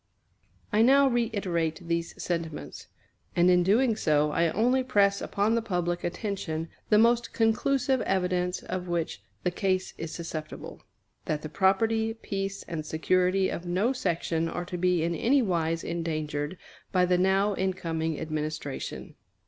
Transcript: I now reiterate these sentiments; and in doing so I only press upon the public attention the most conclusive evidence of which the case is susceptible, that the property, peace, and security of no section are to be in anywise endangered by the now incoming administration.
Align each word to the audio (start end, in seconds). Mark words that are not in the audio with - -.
I 0.73 0.81
now 0.81 1.07
reiterate 1.07 1.87
these 1.87 2.19
sentiments; 2.19 2.87
and 3.35 3.51
in 3.51 3.61
doing 3.61 3.95
so 3.95 4.31
I 4.31 4.49
only 4.49 4.83
press 4.83 5.21
upon 5.21 5.53
the 5.53 5.61
public 5.61 6.03
attention 6.03 6.69
the 6.89 6.97
most 6.97 7.33
conclusive 7.33 8.01
evidence 8.01 8.63
of 8.63 8.87
which 8.87 9.21
the 9.43 9.51
case 9.51 9.93
is 9.99 10.11
susceptible, 10.11 10.81
that 11.25 11.43
the 11.43 11.49
property, 11.49 12.15
peace, 12.15 12.63
and 12.63 12.83
security 12.83 13.49
of 13.49 13.67
no 13.67 13.93
section 13.93 14.49
are 14.49 14.65
to 14.65 14.75
be 14.79 15.03
in 15.03 15.13
anywise 15.13 15.83
endangered 15.83 16.57
by 16.91 17.05
the 17.05 17.19
now 17.19 17.53
incoming 17.55 18.19
administration. 18.19 19.13